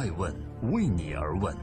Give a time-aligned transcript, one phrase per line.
[0.00, 0.34] 爱问
[0.72, 1.54] 为你而问。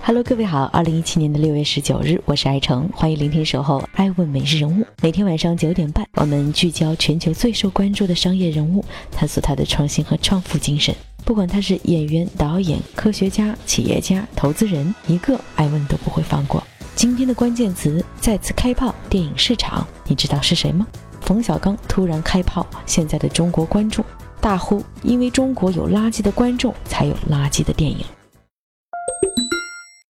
[0.00, 4.86] Hello，各位好，二零一七年的六月十九日，我是爱成，欢迎聆听守候爱问每日人物。
[5.02, 10.94] 每天晚上九点半，我们聚焦全球最受关注的商业人物，探索他的创新和创富精神。
[11.24, 16.62] 不管他是演员、导演、科学家、企业家、投资人，一个爱问都不会放过。
[16.94, 20.86] 今天的关键词再次开炮电影市场，你知道是谁吗？
[21.30, 24.04] 冯小刚突然开炮，现在的中国观众
[24.40, 27.98] 大呼：因为中国有垃圾的观众，才有垃圾的电影。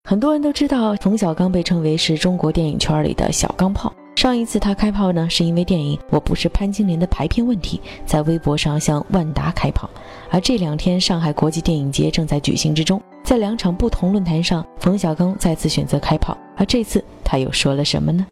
[0.09, 3.93] 很多人都知道，冯小刚被称为是中国电影圈里的小钢炮。
[4.15, 9.87] 上一次他开炮呢，是因为电影《我不是潘金莲》的排片问题，在微博上向万达开炮。
[10.31, 16.35] 而这两天，上海国际电影节正在举行之中，在两场不同论坛上，冯小刚再次选择开炮。
[16.57, 18.25] 而这次他又说了什么呢？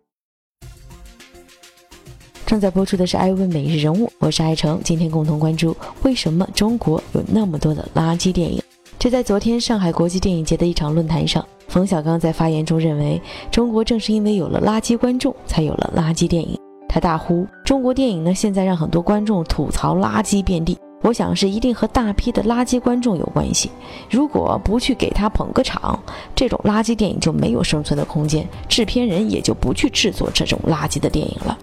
[2.52, 5.74] 正在播出的是《艾问每日人物》，我是爱成，今天共同关注
[6.04, 8.62] 为什么中国有那么多的垃圾电影。
[9.00, 11.46] 就在昨天上海国际电影节的一场论坛上。
[11.70, 16.60] 冯小刚在发言中认为，中国正是因为有了垃圾观众，才有了垃圾电影。
[16.90, 20.78] 他大呼：“中国电影呢，现在让很多观众吐槽垃圾遍地。
[21.04, 23.72] 我想是一定和大批的垃圾观众有关系。
[24.10, 25.98] 如果不去给他捧个场，
[26.36, 31.58] 这种垃圾电影就没有生存的空间，制片人也就不去制作这种垃圾的电影了。”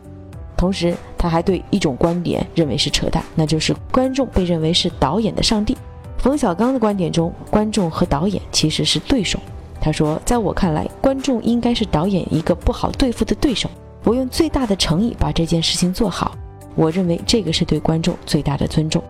[0.59, 5.79] 同时，他还对一种观点认为是扯淡，那就是观众被认为是导演的上帝。
[6.19, 9.39] 冯小刚的观点中，观众和导演其实是对手。
[9.81, 13.71] 他说：“在我看来，观众应该是导演一个不好对付的对手。
[14.03, 16.37] 我用最大的诚意把这件事情做好。
[16.75, 19.01] 我认为这个是对观众最大的尊重。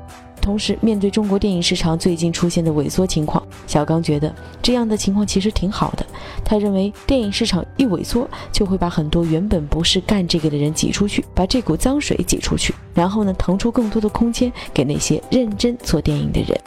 [0.48, 6.06] 同时，面对中国电影市场最近出现的萎缩情况，小刚觉得这样的情况其实挺好的。
[6.42, 16.58] 他认为，电影市场一萎缩，就会把很多原本不是干这个的人挤出去，把这股脏水挤出去，然后呢，腾出更多的空间给那些认真做电影的人。”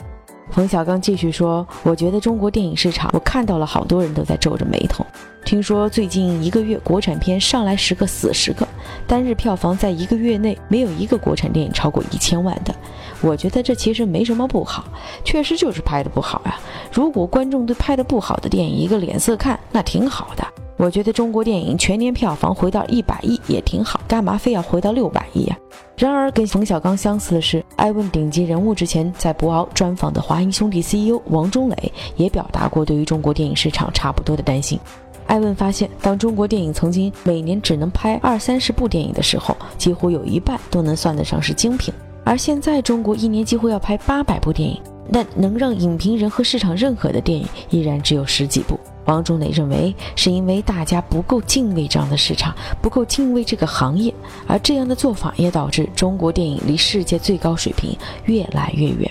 [0.52, 5.04] 冯小刚继续说：“我觉得中国电影市场，我看到了好多人都在皱着眉头。
[5.46, 8.68] 听说最近一个月国产片上来十个死十个，
[9.06, 12.74] 单日票房在一个月内没有一个国产电影超过一千万的。
[13.22, 14.84] 我觉得这其实没什么不好，
[15.24, 16.60] 确实就是拍的不好呀。
[16.92, 20.46] 如果观众对拍的不好的电影一个脸色看，那挺好的。
[20.76, 25.56] 我觉得中国电影全年票房回到一百亿也挺好，干嘛非要回到六百亿呀？”
[25.96, 34.80] 然而，跟冯小刚相似的是，艾问顶级人物之前在博鳌专访的华谊兄弟 CEO 王中磊也表达过对于中国电影市场差不多的担心。
[35.28, 41.94] 艾问发现，当中国电影曾经每年只能拍二三十部电影的时候，几乎有一半都能算得上是精品，
[42.24, 44.80] 而现在中国一年几乎要拍八百部电影，
[45.12, 48.78] 但能让影评人和市场认可的电影依然只有十几部。
[49.06, 54.14] 王中磊认为，是因为大家不够敬畏这样的市场，不够敬畏这个行业，
[54.46, 57.96] 而这样的做法也导致中国电影离世界最高水平
[58.26, 59.10] 越来越远。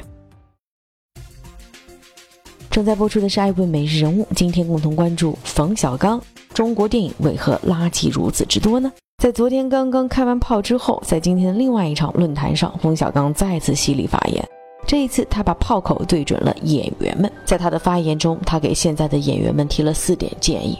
[2.69, 6.21] 正在播出的是《爱问每日人物》，今天共同关注冯小刚：
[6.53, 8.89] 中国电影为何垃圾如此之多呢？
[9.21, 14.60] 在昨天刚刚开完炮之后，在今天的另外一场论坛上，冯小刚再次犀利发言。
[14.91, 17.31] 这一次，他把炮口对准了演员们。
[17.45, 20.77] 在他的发言中，他给现在的演员们提了四点建议。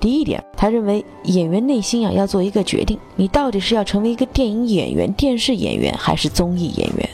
[0.00, 7.08] 第一点，他认为演员内心啊要做一个决定：你到底是要成为一个电影演员、电视演员，还是综艺演员？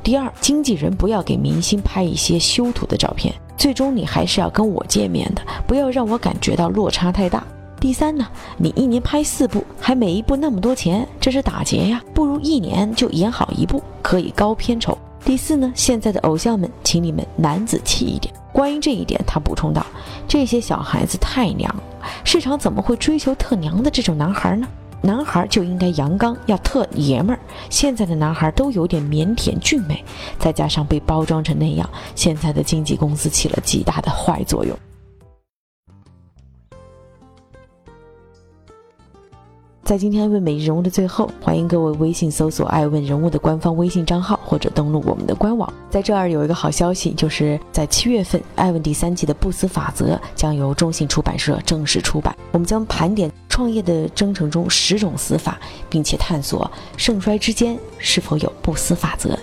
[0.00, 7.44] 第二，经纪人不要给明星拍一些修图的照片，最终你还是要跟我见面的，不要让我感觉到落差太大。
[7.80, 8.24] 第三呢，
[8.56, 12.00] 你一年拍四部，还每一部那么多钱，这是打劫呀！
[12.14, 14.96] 不如一年就演好一部，可以高片酬。
[15.24, 18.34] 第四呢，现在的偶像们，请你们男子气一点。
[18.52, 19.84] 关于这一点，他补充道
[20.26, 21.72] ：“这些小孩子太娘，
[22.24, 24.66] 市场怎么会追求特娘的这种男孩呢？
[25.02, 27.38] 男孩就应该阳刚，要特爷们儿。
[27.70, 30.04] 现在的男孩都有点腼腆俊美，
[30.38, 34.76] 再加上被包装成那样，现在的经纪公司起了极大的坏作用。”
[39.90, 45.68] 在今天爱问每日人物的最后，欢迎各位微信搜索“爱问人物”的官方微信账号，或者登录我们的官网。
[45.90, 52.32] 在这儿有一个好消息，就是在七月份，爱问第三季的不死法则将由中信出版社正式出版。
[52.52, 55.58] 我们将盘点创业的征程中十种死法，
[55.88, 59.36] 并且探索盛衰之间是否有不死法则。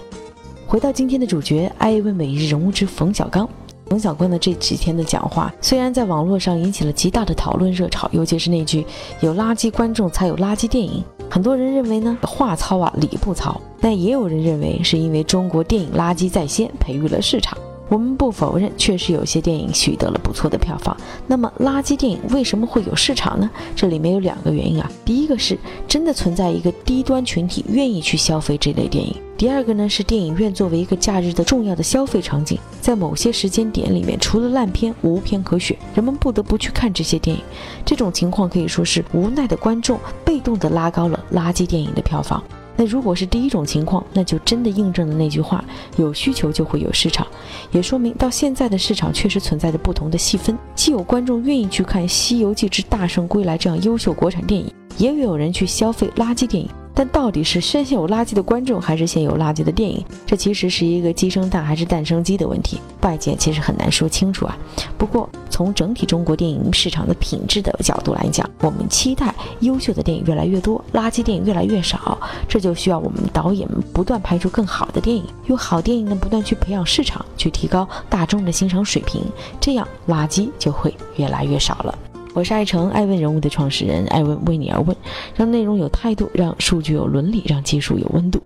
[0.65, 3.49] 回到今天的主角，爱问每日人物之冯小刚。
[3.89, 8.85] 冯小刚的这几天的讲话，虽然在网络上引起了极大的讨论热潮，尤其是那句
[9.21, 17.57] “有垃圾观众才有垃圾电影”，很多人认为呢话糙啊理不糙，但也有人认为是因为中国电影垃圾在先，培育了市场。
[17.89, 20.95] 我们不否认，确实有些电影取得了不错的票房。
[21.25, 23.49] 那么，垃圾电影为什么会有市场呢？
[23.75, 24.91] 这里面有两个原因啊。
[25.05, 25.57] 第一个是
[25.87, 37.41] 真的存在一个低端群体愿意去消费这类电影；第二个呢是电影院作为一个假日的重要的消费场景，在某些时间点里面，除了烂片无片可选，人们不得不去看这些电影。
[37.85, 42.43] 这种情况可以说是无奈的观众被动的拉高了垃圾电影的票房。
[42.77, 45.65] 那如果是第一种情况，那就真的印证了那句话：
[45.97, 47.27] 有需求就会有市场，
[47.71, 56.69] 也说明到现在的市场确实存在着不同的细分，既有观众愿意去看《西游记之大圣归来》这样优秀国产电影，也有人去消费垃圾电影。
[56.93, 60.03] 但到底是先有垃圾的观众，还是先有垃圾的电影？
[60.25, 64.57] 这其实是一个鸡生蛋还是蛋生鸡的问题，外界其实很难说清楚啊。
[64.97, 72.15] 不过从整体中国电影市场的品质的角度来讲，我们期待优秀的电影越来越多，垃圾电影越来越少。
[72.47, 79.23] 这就需要我们导演们不断拍出更好的电影，用好电影呢不断去培养市场，去提高大众的欣赏水平，
[79.59, 81.97] 这样垃圾就会越来越少了。
[82.35, 84.95] 我是爱成爱问人物的创始人，爱问为你而问，
[85.33, 88.39] 让内容有态度，让数据有伦理，让技术有温度。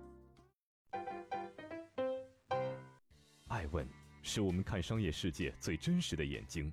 [3.48, 3.86] 爱问
[4.22, 6.72] 是我们看商业世界最真实的眼睛，